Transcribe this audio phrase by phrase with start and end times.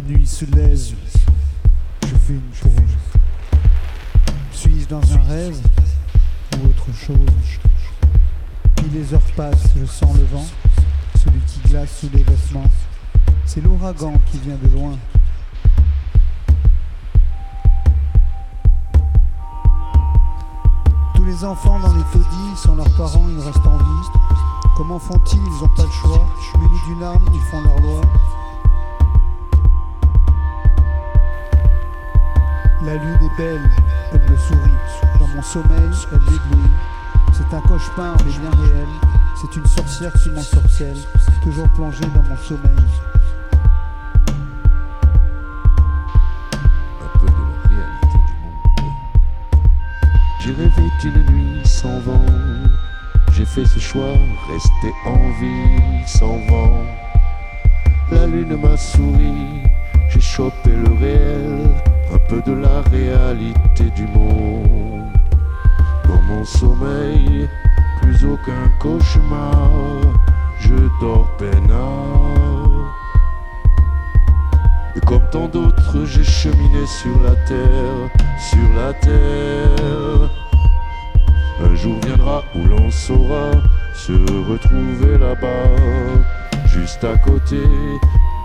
[0.00, 0.78] nuit se lève,
[2.02, 2.72] je fais une pause.
[4.52, 5.58] Suis-je dans un rêve
[6.56, 7.16] ou autre chose?
[8.76, 10.46] Puis les heures passent, je sens le vent,
[11.16, 12.70] celui qui glace sous les vêtements.
[13.44, 14.98] C'est l'ouragan qui vient de loin.
[21.14, 24.08] Tous les enfants dans les taudis, sans leurs parents, ils restent en vie.
[24.76, 25.38] Comment font-ils?
[25.38, 26.26] Ils n'ont pas le choix.
[26.58, 28.00] Munis d'une arme, ils font leur loi.
[32.86, 33.68] La lune est belle,
[34.12, 34.70] elle me sourit.
[35.18, 36.70] Dans mon sommeil, elle m'éblouit.
[37.32, 38.86] C'est un cauchemar, mais bien réel.
[39.34, 40.96] C'est une sorcière qui m'ensorcelle,
[41.42, 42.70] toujours plongée dans mon sommeil.
[47.02, 48.92] un peu de la réalité du monde.
[50.38, 52.24] J'ai rêvé d'une nuit sans vent.
[53.32, 54.14] J'ai fait ce choix,
[54.48, 56.84] rester en vie sans vent.
[58.12, 59.64] La lune m'a souri,
[60.08, 61.68] j'ai chopé le réel,
[62.12, 65.04] un peu de la réalité du monde.
[66.04, 67.48] Dans mon sommeil,
[68.00, 69.70] plus aucun cauchemar,
[70.60, 72.36] je dors peinard.
[74.94, 80.30] Et comme tant d'autres, j'ai cheminé sur la terre, sur la terre.
[81.62, 83.50] Un jour viendra où l'on saura
[83.94, 87.62] se retrouver là-bas, juste à côté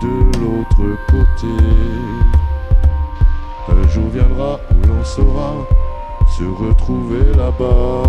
[0.02, 2.51] de l'autre côté.
[3.68, 5.54] Un jour viendra où l'on saura
[6.36, 8.02] se retrouver là-bas,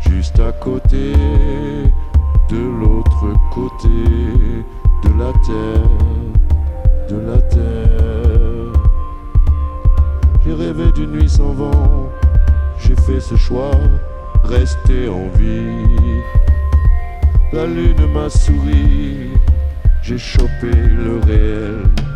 [0.00, 1.12] juste à côté
[2.48, 3.88] de l'autre côté
[5.04, 6.16] de la terre
[7.08, 8.72] de la terre.
[10.44, 12.10] J'ai rêvé d'une nuit sans vent,
[12.78, 13.70] j'ai fait ce choix,
[14.44, 16.22] rester en vie.
[17.52, 19.30] La lune m'a souri,
[20.02, 22.15] j'ai chopé le réel.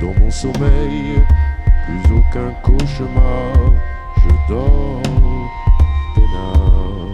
[0.00, 1.20] Dans mon sommeil,
[1.84, 3.52] plus aucun cauchemar,
[4.16, 5.02] je dors
[6.14, 7.08] peinard.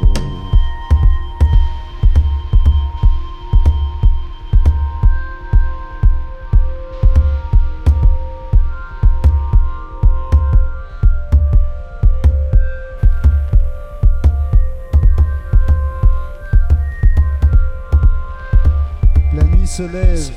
[19.34, 20.30] La nuit se lève,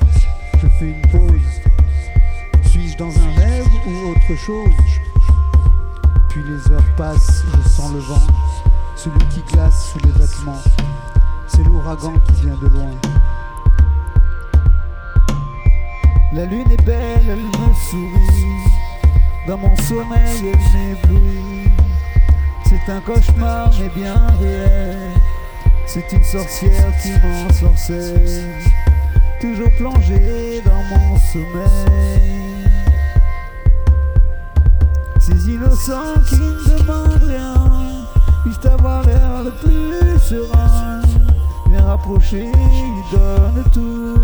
[0.62, 1.67] je fais une pause.
[2.98, 4.72] Dans un rêve ou autre chose
[6.30, 8.28] Puis les heures passent, je sens le vent,
[8.96, 10.64] celui qui glace sous les vêtements.
[11.48, 12.92] C'est l'ouragan qui vient de loin.
[16.34, 18.48] La lune est belle, elle me sourit.
[19.48, 21.72] Dans mon sommeil, elle m'éblouit.
[22.66, 24.98] C'est un cauchemar, mais bien réel.
[25.86, 28.56] C'est une sorcière qui m'ensorcelle,
[29.40, 32.57] toujours plongée dans mon sommeil.
[35.50, 37.54] Innocents qui ne demandent rien,
[38.46, 41.02] juste avoir l'air le plus serein.
[41.70, 44.20] Bien rapproché, ils donnent tout,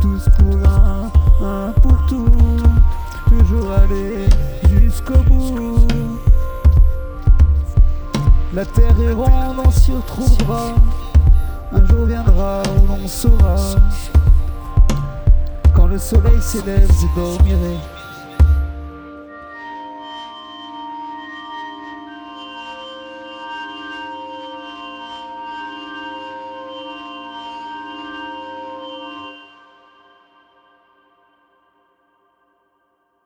[0.00, 1.12] tous pour un,
[1.46, 2.26] un pour tout.
[3.28, 4.28] Toujours aller
[4.68, 5.86] jusqu'au bout.
[8.52, 10.74] La terre est ronde, on s'y retrouvera.
[11.72, 13.56] Un jour viendra où l'on saura.
[15.72, 17.76] Quand le soleil s'élève, je dormirai.